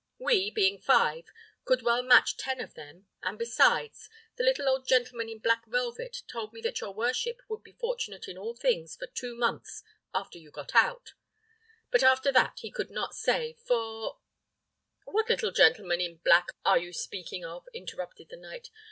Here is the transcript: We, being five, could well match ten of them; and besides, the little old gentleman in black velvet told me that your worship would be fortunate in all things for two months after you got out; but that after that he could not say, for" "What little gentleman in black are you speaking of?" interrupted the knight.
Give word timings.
We, 0.17 0.49
being 0.49 0.79
five, 0.79 1.25
could 1.63 1.83
well 1.83 2.01
match 2.01 2.35
ten 2.35 2.59
of 2.59 2.73
them; 2.73 3.05
and 3.21 3.37
besides, 3.37 4.09
the 4.35 4.43
little 4.43 4.67
old 4.67 4.87
gentleman 4.87 5.29
in 5.29 5.37
black 5.37 5.67
velvet 5.67 6.23
told 6.27 6.53
me 6.53 6.61
that 6.61 6.81
your 6.81 6.91
worship 6.91 7.39
would 7.47 7.61
be 7.61 7.73
fortunate 7.73 8.27
in 8.27 8.35
all 8.35 8.55
things 8.55 8.95
for 8.95 9.05
two 9.05 9.35
months 9.35 9.83
after 10.11 10.39
you 10.39 10.49
got 10.49 10.73
out; 10.73 11.13
but 11.91 12.01
that 12.01 12.07
after 12.09 12.31
that 12.31 12.61
he 12.61 12.71
could 12.71 12.89
not 12.89 13.13
say, 13.13 13.53
for" 13.67 14.17
"What 15.05 15.29
little 15.29 15.51
gentleman 15.51 16.01
in 16.01 16.15
black 16.17 16.47
are 16.65 16.79
you 16.79 16.93
speaking 16.93 17.45
of?" 17.45 17.67
interrupted 17.71 18.29
the 18.29 18.37
knight. 18.37 18.71